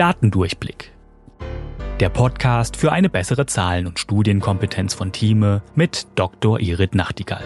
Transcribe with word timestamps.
Datendurchblick. 0.00 0.92
Der 2.00 2.08
Podcast 2.08 2.74
für 2.74 2.90
eine 2.90 3.10
bessere 3.10 3.44
Zahlen- 3.44 3.86
und 3.86 3.98
Studienkompetenz 3.98 4.94
von 4.94 5.12
Thieme 5.12 5.60
mit 5.74 6.06
Dr. 6.14 6.58
Irit 6.58 6.94
Nachtigall. 6.94 7.44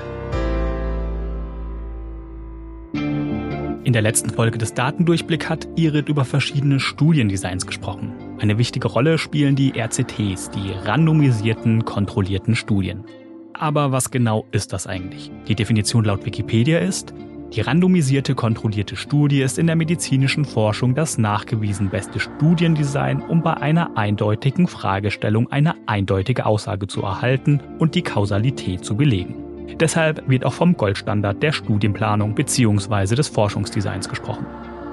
In 2.92 3.92
der 3.92 4.02
letzten 4.02 4.30
Folge 4.30 4.56
des 4.56 4.72
Datendurchblick 4.72 5.48
hat 5.48 5.66
Irit 5.74 6.08
über 6.08 6.24
verschiedene 6.24 6.78
Studiendesigns 6.78 7.66
gesprochen. 7.66 8.12
Eine 8.38 8.56
wichtige 8.56 8.86
Rolle 8.86 9.18
spielen 9.18 9.56
die 9.56 9.76
RCTs, 9.76 10.50
die 10.50 10.70
randomisierten, 10.84 11.84
kontrollierten 11.84 12.54
Studien. 12.54 13.02
Aber 13.52 13.90
was 13.90 14.12
genau 14.12 14.46
ist 14.52 14.72
das 14.72 14.86
eigentlich? 14.86 15.32
Die 15.48 15.56
Definition 15.56 16.04
laut 16.04 16.24
Wikipedia 16.24 16.78
ist, 16.78 17.14
die 17.52 17.60
randomisierte 17.60 18.34
kontrollierte 18.34 18.96
Studie 18.96 19.42
ist 19.42 19.58
in 19.58 19.66
der 19.66 19.76
medizinischen 19.76 20.44
Forschung 20.44 20.94
das 20.94 21.18
nachgewiesen 21.18 21.88
beste 21.88 22.18
Studiendesign, 22.18 23.20
um 23.20 23.42
bei 23.42 23.54
einer 23.54 23.96
eindeutigen 23.96 24.66
Fragestellung 24.66 25.52
eine 25.52 25.74
eindeutige 25.86 26.46
Aussage 26.46 26.88
zu 26.88 27.02
erhalten 27.02 27.60
und 27.78 27.94
die 27.94 28.02
Kausalität 28.02 28.84
zu 28.84 28.96
belegen. 28.96 29.36
Deshalb 29.78 30.28
wird 30.28 30.44
auch 30.44 30.52
vom 30.52 30.76
Goldstandard 30.76 31.42
der 31.42 31.52
Studienplanung 31.52 32.34
bzw. 32.34 33.14
des 33.14 33.28
Forschungsdesigns 33.28 34.08
gesprochen. 34.08 34.46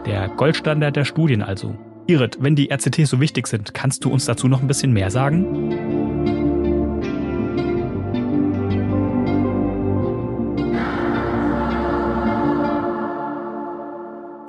Der 0.06 0.30
Goldstandard 0.30 0.96
der 0.96 1.06
Studien 1.06 1.42
also. 1.42 1.76
Irit, 2.08 2.38
wenn 2.42 2.56
die 2.56 2.70
RCTs 2.72 3.10
so 3.10 3.20
wichtig 3.20 3.48
sind, 3.48 3.74
kannst 3.74 4.06
du 4.06 4.12
uns 4.12 4.26
dazu 4.26 4.48
noch 4.48 4.62
ein 4.62 4.68
bisschen 4.68 4.94
mehr 4.94 5.12
sagen? 5.12 5.91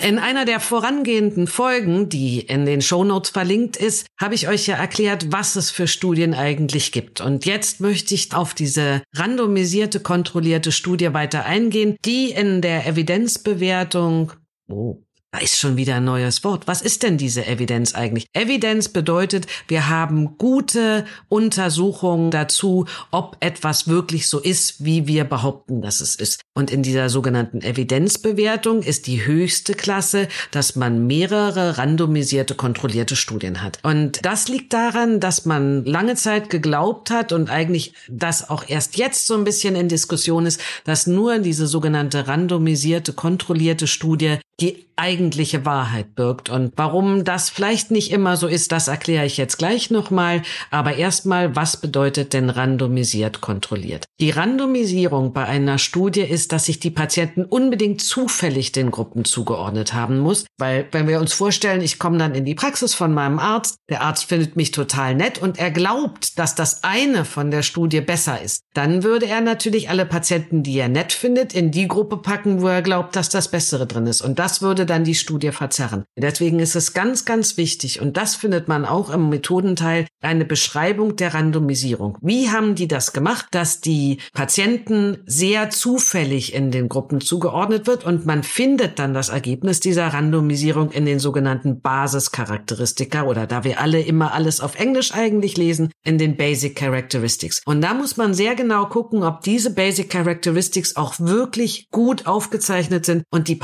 In 0.03 0.19
einer 0.19 0.45
der 0.45 0.59
vorangehenden 0.59 1.47
Folgen, 1.47 2.09
die 2.09 2.41
in 2.41 2.67
den 2.67 2.83
Shownotes 2.83 3.31
verlinkt 3.31 3.77
ist, 3.77 4.07
habe 4.21 4.35
ich 4.35 4.49
euch 4.49 4.67
ja 4.67 4.75
erklärt, 4.75 5.31
was 5.31 5.55
es 5.55 5.71
für 5.71 5.87
Studien 5.87 6.35
eigentlich 6.35 6.91
gibt. 6.91 7.21
Und 7.21 7.47
jetzt 7.47 7.81
möchte 7.81 8.13
ich 8.15 8.35
auf 8.35 8.53
diese 8.53 9.03
randomisierte, 9.15 10.01
kontrollierte 10.01 10.73
Studie 10.73 11.15
weiter 11.15 11.45
eingehen, 11.45 11.97
die 12.05 12.33
in 12.33 12.63
der 12.63 12.87
Evidenzbewertung 12.87 14.33
Oh, 14.69 15.03
da 15.33 15.39
ist 15.39 15.59
schon 15.59 15.79
wieder 15.79 15.97
ein 15.97 16.05
neues 16.05 16.45
Wort. 16.45 16.67
Was 16.67 16.83
ist 16.83 17.03
denn 17.03 17.17
diese 17.17 17.47
Evidenz 17.47 17.95
eigentlich? 17.95 18.27
Evidenz 18.35 18.91
bedeutet, 18.91 19.47
wir 19.67 19.89
haben 19.89 20.37
gute 20.37 21.07
Untersuchungen 21.31 22.31
dazu, 22.31 22.85
ob 23.11 23.39
etwas 23.41 23.89
wirklich 23.89 24.29
so 24.29 24.39
ist, 24.39 24.85
wie 24.85 25.07
wir 25.07 25.25
behaupten, 25.25 25.81
dass 25.81 26.03
es 26.03 26.17
ist. 26.17 26.43
Und 26.55 26.71
in 26.71 26.83
dieser 26.83 27.09
sogenannten 27.09 27.63
Evidenzbewertung 27.63 28.83
ist 28.83 29.07
die 29.07 29.25
höchste 29.25 29.73
Klasse, 29.73 30.29
dass 30.51 30.77
man 30.77 31.07
mehrere 31.07 31.79
randomisierte, 31.79 32.55
kontrollierte 32.55 33.17
Studien 33.17 33.63
hat. 33.63 33.79
Und 33.83 34.23
das 34.27 34.49
liegt 34.49 34.75
daran, 34.75 35.19
dass 35.19 35.47
man 35.47 35.87
lange 35.87 36.15
Zeit 36.15 36.51
geglaubt 36.51 37.11
hat 37.11 37.33
und 37.33 37.49
eigentlich 37.49 37.95
das 38.07 38.51
auch 38.51 38.69
erst 38.69 38.99
jetzt 38.99 39.27
so 39.27 39.35
ein 39.35 39.45
bisschen 39.45 39.77
in 39.77 39.89
Diskussion 39.89 40.45
ist, 40.45 40.61
dass 40.85 41.07
nur 41.07 41.39
diese 41.39 41.67
sogenannte 41.67 42.29
randomisierte, 42.29 43.15
kontrollierte 43.15 43.87
Studie 43.87 44.37
die 44.63 44.87
eigentliche 44.97 45.65
Wahrheit 45.65 46.15
birgt. 46.15 46.49
Und 46.49 46.73
warum 46.77 47.25
das 47.25 47.51
vielleicht 47.51 47.91
nicht 47.91 48.13
immer 48.13 48.37
so 48.37 48.47
ist, 48.47 48.71
das 48.71 48.89
erkläre 48.89 49.27
ich 49.27 49.37
jetzt 49.37 49.59
gleich 49.59 49.91
nochmal. 49.91 50.43
Aber 50.71 50.95
erstmal, 50.95 51.57
was 51.57 51.77
bedeutet 51.77 52.33
denn 52.33 52.51
randomisiert 52.51 53.41
kontrolliert? 53.41 54.05
Die 54.21 54.31
Randomisierung 54.31 55.33
bei 55.33 55.45
einer 55.45 55.79
Studie 55.79 56.21
ist, 56.21 56.53
dass 56.53 56.67
sich 56.67 56.79
die 56.79 56.91
Patienten 56.91 57.45
unbedingt 57.45 58.01
zufällig 58.01 58.71
den 58.71 58.91
Gruppen 58.91 59.25
zugeordnet 59.25 59.93
haben 59.93 60.19
muss. 60.19 60.47
Weil 60.59 60.87
wenn 60.93 61.09
wir 61.09 61.19
uns 61.19 61.33
vorstellen, 61.33 61.81
ich 61.81 61.99
komme 61.99 62.19
dann 62.19 62.35
in 62.35 62.45
die 62.45 62.55
Praxis 62.55 62.95
von 62.95 63.13
meinem 63.13 63.41
Arzt, 63.41 63.77
der 63.91 64.03
Arzt 64.03 64.27
findet 64.27 64.57
mich 64.57 64.71
total 64.71 65.15
nett 65.15 65.39
und 65.39 65.59
er 65.59 65.71
glaubt, 65.71 66.39
dass 66.39 66.55
das 66.55 66.85
eine 66.85 67.25
von 67.25 67.51
der 67.51 67.63
Studie 67.63 68.01
besser 68.01 68.41
ist, 68.41 68.63
dann 68.75 69.03
würde 69.03 69.27
er 69.27 69.41
natürlich 69.41 69.91
alle 69.91 70.07
Patienten, 70.07 70.63
die 70.63 70.79
er 70.79 70.89
nett 70.89 71.13
findet, 71.13 71.55
in 71.55 71.71
die 71.71 71.89
Gruppe 71.89 72.19
packen, 72.19 72.63
wo 72.63 72.69
er 72.69 72.83
glaubt, 72.83 73.17
dass 73.17 73.31
das 73.31 73.49
Bessere 73.49 73.87
drin 73.87 74.07
ist. 74.07 74.23
Und 74.23 74.39
das 74.39 74.52
würde 74.61 74.85
dann 74.85 75.05
die 75.05 75.15
Studie 75.15 75.53
verzerren. 75.53 76.05
Deswegen 76.17 76.59
ist 76.59 76.75
es 76.75 76.93
ganz, 76.93 77.25
ganz 77.25 77.57
wichtig, 77.57 78.01
und 78.03 78.17
das 78.17 78.35
findet 78.35 78.69
man 78.69 78.85
auch 78.85 79.09
im 79.09 79.31
Methodenteil, 79.31 80.07
eine 80.21 80.45
Beschreibung 80.45 81.17
der 81.17 81.33
Randomisierung. 81.33 82.19
Wie 82.21 82.51
haben 82.51 82.75
die 82.75 82.89
das 82.89 83.13
gemacht, 83.13 83.47
dass 83.53 83.81
die 83.81 84.19
Patienten 84.35 85.19
sehr 85.27 85.71
zufällig 85.71 86.55
in 86.55 86.71
den 86.71 86.89
Gruppen 86.89 87.21
zugeordnet 87.21 87.87
wird 87.87 88.05
und 88.05 88.27
man 88.27 88.43
findet 88.43 88.99
dann 88.99 89.15
das 89.15 89.29
Ergebnis 89.29 89.81
dieser 89.81 90.09
Randomisierung 90.09 90.91
in 90.91 91.07
den 91.07 91.19
sogenannten 91.19 91.81
Basischarakteristika 91.81 93.23
oder 93.23 93.47
da 93.47 93.65
wir 93.65 93.81
alle 93.81 94.01
immer 94.01 94.35
alles 94.35 94.61
auf 94.61 94.79
Englisch 94.79 95.15
eigentlich 95.15 95.57
lesen, 95.57 95.91
in 96.05 96.19
den 96.19 96.37
Basic 96.37 96.77
Characteristics. 96.77 97.63
Und 97.65 97.81
da 97.81 97.95
muss 97.95 98.17
man 98.17 98.35
sehr 98.35 98.55
genau 98.55 98.87
gucken, 98.87 99.23
ob 99.23 99.43
diese 99.43 99.73
Basic 99.75 100.11
Characteristics 100.11 100.97
auch 100.97 101.15
wirklich 101.19 101.89
gut 101.91 102.27
aufgezeichnet 102.27 103.07
sind 103.07 103.25
und 103.31 103.49
die 103.49 103.57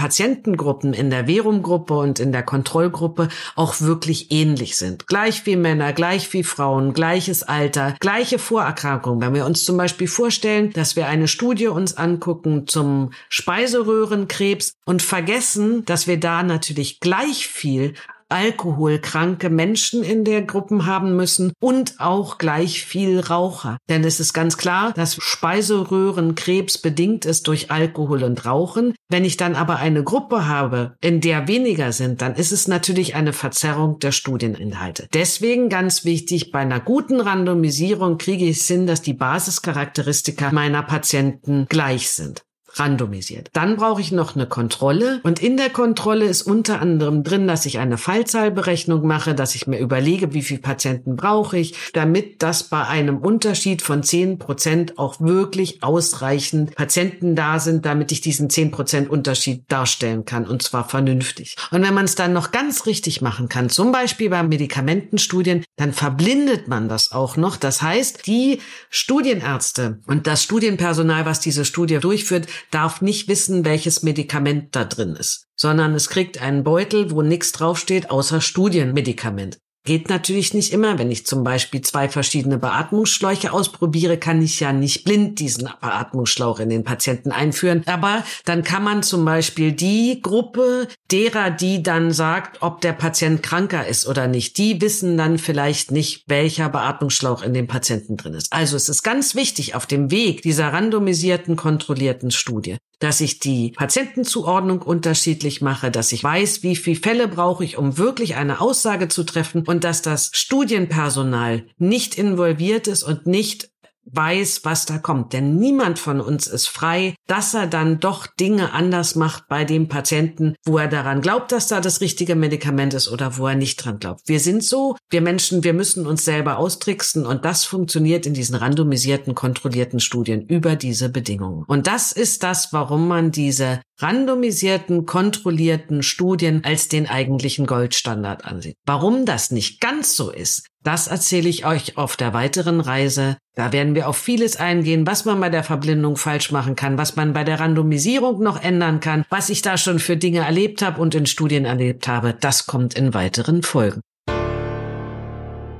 Patientengruppen 0.78 0.93
in 0.93 1.11
der 1.11 1.27
Verum-Gruppe 1.27 1.94
und 1.94 2.21
in 2.21 2.33
der 2.33 2.43
Kontrollgruppe 2.43 3.28
auch 3.56 3.81
wirklich 3.81 4.31
ähnlich 4.31 4.77
sind. 4.77 5.06
Gleich 5.06 5.44
wie 5.47 5.56
Männer, 5.56 5.93
gleich 5.93 6.33
wie 6.33 6.44
Frauen, 6.44 6.93
gleiches 6.93 7.43
Alter, 7.43 7.94
gleiche 8.00 8.39
Vorerkrankungen. 8.39 9.21
Wenn 9.21 9.34
wir 9.34 9.47
uns 9.47 9.65
zum 9.65 9.77
Beispiel 9.77 10.09
vorstellen, 10.09 10.72
dass 10.72 10.97
wir 10.97 11.06
eine 11.06 11.28
Studie 11.28 11.69
uns 11.69 11.97
angucken 11.97 12.67
zum 12.67 13.11
Speiseröhrenkrebs 13.28 14.75
und 14.84 15.03
vergessen, 15.03 15.84
dass 15.84 16.06
wir 16.06 16.19
da 16.21 16.43
natürlich 16.43 17.00
gleich 17.00 17.47
viel 17.47 17.94
alkoholkranke 18.28 19.50
Menschen 19.50 20.03
in 20.03 20.25
der 20.25 20.43
Gruppen 20.43 20.87
haben 20.87 21.16
müssen 21.16 21.53
und 21.61 21.94
auch 21.99 22.39
gleich 22.39 22.84
viel 22.84 23.21
Raucher. 23.21 23.78
Denn 23.89 24.05
es 24.05 24.21
ist 24.21 24.33
ganz 24.33 24.56
klar, 24.56 24.93
dass 24.93 25.16
Speiseröhrenkrebs 25.16 26.78
bedingt 26.78 27.25
ist 27.25 27.47
durch 27.49 27.71
Alkohol 27.71 28.22
und 28.22 28.44
Rauchen. 28.44 28.94
Wenn 29.09 29.25
ich 29.25 29.37
dann 29.37 29.55
aber 29.55 29.77
eine 29.77 30.05
Gruppe 30.05 30.47
habe, 30.47 30.97
in 31.00 31.21
der 31.21 31.49
weniger 31.49 31.93
sind, 31.93 32.22
dann 32.22 32.34
ist 32.34 32.53
es 32.53 32.69
natürlich 32.69 33.15
eine 33.15 33.33
Verzerrung 33.33 33.99
der 33.99 34.12
Studieninhalte. 34.12 35.09
Deswegen 35.15 35.69
ganz 35.69 36.05
wichtig, 36.05 36.53
bei 36.53 36.61
einer 36.61 36.81
guten 36.81 37.21
Randomisierung 37.21 38.19
kriege 38.19 38.44
ich 38.44 38.62
Sinn, 38.62 38.87
dass 38.87 39.03
die 39.03 39.15
Basischarakteristika 39.15 40.53
meiner 40.53 40.83
Patienten 40.83 41.67
gleich 41.69 42.11
sind 42.11 42.43
randomisiert. 42.78 43.50
Dann 43.53 43.77
brauche 43.77 44.00
ich 44.00 44.12
noch 44.12 44.34
eine 44.34 44.47
Kontrolle 44.47 45.21
und 45.22 45.41
in 45.43 45.56
der 45.56 45.71
Kontrolle 45.71 46.27
ist 46.27 46.43
unter 46.43 46.81
anderem 46.81 47.22
drin, 47.22 47.47
dass 47.47 47.66
ich 47.66 47.78
eine 47.78 47.99
Fallzahlberechnung 47.99 49.06
mache, 49.06 49.34
dass 49.34 49.55
ich 49.55 49.66
mir 49.66 49.78
überlege, 49.78 50.34
wie 50.34 50.43
viele 50.43 50.61
Patienten 50.61 51.17
brauche 51.17 51.59
ich, 51.59 51.75
damit 51.93 52.43
das 52.43 52.65
bei 52.65 52.87
einem 52.87 53.19
Unterschied 53.19 53.83
von 53.83 54.03
10 54.03 54.38
Prozent 54.38 54.99
auch 54.99 55.21
wirklich 55.21 55.83
ausreichend 55.83 56.75
Patienten 56.75 57.34
da 57.34 57.59
sind, 57.59 57.84
damit 57.84 58.12
ich 58.12 58.21
diesen 58.21 58.50
10 58.50 58.71
Prozent 58.71 59.11
Unterschied 59.11 59.65
darstellen 59.69 60.25
kann 60.25 60.47
und 60.47 60.62
zwar 60.62 60.88
vernünftig. 60.88 61.56
Und 61.71 61.83
wenn 61.83 61.94
man 61.94 62.05
es 62.05 62.15
dann 62.15 62.33
noch 62.33 62.50
ganz 62.50 62.87
richtig 62.87 63.21
machen 63.21 63.49
kann, 63.49 63.71
zum 63.71 63.93
Beispiel 63.93 64.31
bei 64.31 64.43
Medikamentenstudien, 64.43 65.65
dann 65.77 65.93
verblindet 65.93 66.69
man 66.69 66.88
das 66.88 67.12
auch 67.12 67.37
noch. 67.37 67.56
Das 67.56 67.83
heißt, 67.83 68.27
die 68.27 68.61
Studienärzte 68.91 70.00
und 70.06 70.27
das 70.27 70.43
Studienpersonal, 70.43 71.25
was 71.25 71.41
diese 71.41 71.65
Studie 71.65 71.99
durchführt, 71.99 72.47
darf 72.71 73.01
nicht 73.01 73.29
wissen, 73.29 73.65
welches 73.65 74.03
Medikament 74.03 74.75
da 74.77 74.84
drin 74.84 75.17
ist, 75.17 75.47
sondern 75.56 75.95
es 75.95 76.09
kriegt 76.09 76.41
einen 76.41 76.65
Beutel, 76.65 77.11
wo 77.11 77.23
nichts 77.23 77.53
draufsteht, 77.53 78.11
außer 78.11 78.41
Studienmedikament. 78.41 79.59
Geht 79.88 80.10
natürlich 80.10 80.53
nicht 80.53 80.75
immer. 80.75 80.99
Wenn 80.99 81.10
ich 81.10 81.25
zum 81.25 81.43
Beispiel 81.43 81.81
zwei 81.81 82.10
verschiedene 82.10 82.59
Beatmungsschläuche 82.59 83.54
ausprobiere, 83.54 84.19
kann 84.19 84.43
ich 84.43 84.60
ja 84.60 84.71
nicht 84.71 85.04
blind 85.04 85.38
diesen 85.38 85.71
Beatmungsschlauch 85.81 86.60
in 86.60 86.69
den 86.69 86.84
Patienten 86.84 87.32
einführen. 87.32 87.85
Aber 87.87 88.23
dann 88.44 88.64
kann 88.64 88.85
man 88.85 89.02
zum 89.02 89.25
Beispiel 89.25 89.73
die 89.73 90.20
Gruppe 90.20 90.88
derer, 91.11 91.50
die 91.50 91.82
dann 91.82 92.12
sagt, 92.12 92.61
ob 92.61 92.82
der 92.82 92.93
Patient 92.93 93.43
kranker 93.43 93.87
ist 93.87 94.06
oder 94.06 94.26
nicht, 94.26 94.58
die 94.58 94.79
wissen 94.82 95.17
dann 95.17 95.38
vielleicht 95.38 95.91
nicht, 95.91 96.25
welcher 96.26 96.69
Beatmungsschlauch 96.69 97.43
in 97.43 97.55
dem 97.55 97.67
Patienten 97.67 98.19
drin 98.19 98.34
ist. 98.34 98.52
Also 98.52 98.76
es 98.76 98.91
ist 98.91 99.02
ganz 99.02 99.34
wichtig 99.37 99.75
auf 99.75 99.87
dem 99.87 100.11
Weg 100.11 100.43
dieser 100.43 100.70
randomisierten, 100.70 101.56
kontrollierten 101.56 102.31
Studie, 102.31 102.76
dass 102.99 103.21
ich 103.21 103.39
die 103.39 103.73
Patientenzuordnung 103.73 104.83
unterschiedlich 104.83 105.61
mache, 105.61 105.91
dass 105.91 106.12
ich 106.12 106.23
weiß, 106.23 106.62
wie 106.62 106.77
viele 106.77 107.00
Fälle 107.00 107.29
brauche 107.29 107.65
ich, 107.65 107.79
um 107.79 107.99
wirklich 107.99 108.37
eine 108.37 108.61
Aussage 108.61 109.09
zu 109.09 109.25
treffen 109.25 109.65
und 109.67 109.85
dass 109.85 110.03
das 110.03 110.31
Studienpersonal 110.33 111.65
nicht 111.79 112.17
involviert 112.17 112.87
ist 112.89 113.03
und 113.03 113.27
nicht 113.27 113.71
weiß, 114.12 114.64
was 114.64 114.87
da 114.87 114.99
kommt. 114.99 115.32
Denn 115.32 115.56
niemand 115.56 115.99
von 115.99 116.20
uns 116.20 116.46
ist 116.46 116.69
frei, 116.69 117.14
dass 117.26 117.55
er 117.55 117.66
dann 117.66 118.00
doch 118.00 118.26
Dinge 118.26 118.72
anders 118.72 119.14
macht 119.14 119.49
bei 119.49 119.64
dem 119.64 119.88
Patienten, 119.88 120.55
wo 120.64 120.78
er 120.78 120.88
daran 120.88 121.20
glaubt, 121.20 121.52
dass 121.52 121.69
da 121.69 121.81
das 121.81 122.00
richtige 122.00 122.34
Medikament 122.34 122.94
ist 122.94 123.08
oder 123.08 123.37
wo 123.37 123.46
er 123.46 123.55
nicht 123.55 123.84
dran 123.84 123.99
glaubt. 123.99 124.22
Wir 124.26 124.40
sind 124.40 124.64
so, 124.64 124.96
wir 125.10 125.20
Menschen, 125.20 125.64
wir 125.64 125.75
müssen 125.75 126.06
uns 126.06 126.25
selber 126.25 126.58
austricksen 126.58 127.26
und 127.26 127.44
das 127.44 127.64
funktioniert 127.64 128.26
in 128.26 128.34
diesen 128.34 128.55
randomisierten, 128.55 129.34
kontrollierten 129.34 130.00
Studien 130.00 130.46
über 130.46 130.76
diese 130.76 131.08
Bedingungen. 131.08 131.64
Und 131.66 131.87
das 131.87 132.12
ist 132.12 132.43
das, 132.43 132.72
warum 132.72 133.08
man 133.08 133.31
diese 133.31 133.81
randomisierten, 134.00 135.06
kontrollierten 135.06 136.02
Studien 136.02 136.62
als 136.64 136.88
den 136.88 137.08
eigentlichen 137.08 137.66
Goldstandard 137.66 138.44
ansieht. 138.44 138.76
Warum 138.87 139.25
das 139.25 139.50
nicht 139.50 139.81
ganz 139.81 140.14
so 140.16 140.31
ist, 140.31 140.66
das 140.85 141.09
erzähle 141.09 141.49
ich 141.49 141.67
euch 141.67 141.97
auf 141.97 142.17
der 142.17 142.33
weiteren 142.33 142.81
Reise. 142.81 143.37
Da 143.55 143.73
werden 143.73 143.95
wir 143.95 144.09
auf 144.09 144.17
vieles 144.17 144.57
eingehen, 144.57 145.07
was 145.07 145.25
man 145.25 145.41
bei 145.41 145.51
der 145.51 145.65
Verblindung 145.65 146.17
falsch 146.17 146.53
machen 146.53 146.77
kann, 146.77 146.97
was 146.97 147.17
man 147.17 147.33
bei 147.33 147.45
der 147.45 147.61
Randomisierung 147.61 148.43
noch 148.43 148.63
ändern 148.63 149.01
kann, 149.01 149.25
was 149.29 149.51
ich 149.51 149.63
da 149.63 149.77
schon 149.77 149.99
für 149.99 150.17
Dinge 150.17 150.41
erlebt 150.41 150.83
habe 150.83 151.01
und 151.01 151.15
in 151.15 151.27
Studien 151.27 151.65
erlebt 151.65 152.07
habe. 152.07 152.35
Das 152.39 152.67
kommt 152.67 152.95
in 152.95 153.15
weiteren 153.15 153.63
Folgen. 153.63 154.01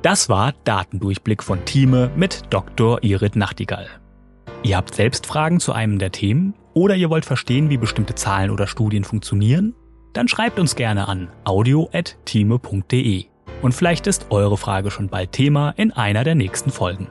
Das 0.03 0.29
war 0.29 0.55
Datendurchblick 0.65 1.43
von 1.43 1.65
Thieme 1.65 2.11
mit 2.17 2.43
Dr. 2.51 3.03
Irit 3.03 3.37
Nachtigall. 3.37 3.89
Ihr 4.63 4.77
habt 4.77 4.95
selbst 4.95 5.27
Fragen 5.27 5.61
zu 5.61 5.73
einem 5.73 5.99
der 5.99 6.13
Themen 6.13 6.55
oder 6.75 6.97
ihr 6.97 7.11
wollt 7.11 7.25
verstehen, 7.25 7.71
wie 7.71 7.77
bestimmte 7.77 8.15
Zahlen 8.15 8.51
oder 8.51 8.67
Studien 8.67 9.05
funktionieren? 9.05 9.75
Dann 10.13 10.29
schreibt 10.29 10.59
uns 10.59 10.75
gerne 10.75 11.07
an 11.07 11.29
audio.time.de. 11.45 13.28
Und 13.61 13.73
vielleicht 13.73 14.07
ist 14.07 14.27
eure 14.31 14.57
Frage 14.57 14.91
schon 14.91 15.09
bald 15.09 15.33
Thema 15.33 15.71
in 15.77 15.91
einer 15.93 16.25
der 16.25 16.35
nächsten 16.35 16.71
Folgen. 16.71 17.09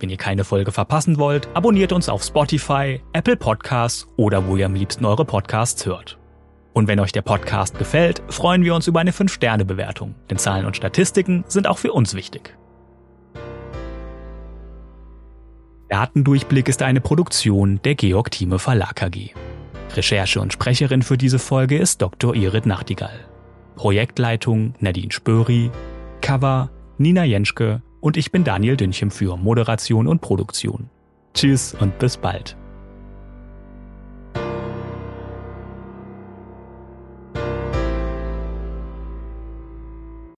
Wenn 0.00 0.10
ihr 0.10 0.16
keine 0.16 0.44
Folge 0.44 0.72
verpassen 0.72 1.18
wollt, 1.18 1.48
abonniert 1.54 1.92
uns 1.92 2.08
auf 2.08 2.22
Spotify, 2.22 3.00
Apple 3.12 3.36
Podcasts 3.36 4.06
oder 4.16 4.46
wo 4.46 4.56
ihr 4.56 4.66
am 4.66 4.74
liebsten 4.74 5.04
eure 5.06 5.24
Podcasts 5.24 5.86
hört. 5.86 6.18
Und 6.74 6.88
wenn 6.88 7.00
euch 7.00 7.12
der 7.12 7.22
Podcast 7.22 7.78
gefällt, 7.78 8.22
freuen 8.28 8.62
wir 8.62 8.74
uns 8.74 8.86
über 8.86 9.00
eine 9.00 9.12
5-Sterne-Bewertung, 9.12 10.14
denn 10.28 10.36
Zahlen 10.36 10.66
und 10.66 10.76
Statistiken 10.76 11.44
sind 11.48 11.66
auch 11.66 11.78
für 11.78 11.92
uns 11.92 12.14
wichtig. 12.14 12.54
Datendurchblick 15.88 16.68
ist 16.68 16.82
eine 16.82 17.00
Produktion 17.00 17.80
der 17.84 17.94
Georg 17.94 18.32
Thieme 18.32 18.58
Verlag 18.58 19.02
AG. 19.02 19.30
Recherche 19.94 20.40
und 20.40 20.52
Sprecherin 20.52 21.02
für 21.02 21.16
diese 21.16 21.38
Folge 21.38 21.78
ist 21.78 22.02
Dr. 22.02 22.34
Irit 22.34 22.66
Nachtigall. 22.66 23.26
Projektleitung 23.76 24.74
Nadine 24.80 25.12
Spöri, 25.12 25.70
Cover 26.22 26.70
Nina 26.98 27.24
Jenschke 27.24 27.82
und 28.00 28.16
ich 28.16 28.32
bin 28.32 28.42
Daniel 28.42 28.76
Dünchem 28.76 29.10
für 29.10 29.36
Moderation 29.36 30.06
und 30.06 30.20
Produktion. 30.20 30.90
Tschüss 31.34 31.74
und 31.78 31.98
bis 31.98 32.16
bald. 32.16 32.56